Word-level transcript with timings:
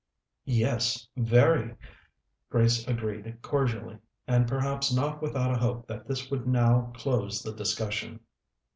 "Yes, 0.49 1.07
very," 1.15 1.75
Grace 2.49 2.87
agreed 2.87 3.39
cordially, 3.43 3.99
and 4.27 4.47
perhaps 4.47 4.91
not 4.91 5.21
without 5.21 5.53
a 5.53 5.59
hope 5.59 5.85
that 5.85 6.07
this 6.07 6.31
would 6.31 6.47
now 6.47 6.91
close 6.95 7.43
the 7.43 7.53
discussion. 7.53 8.19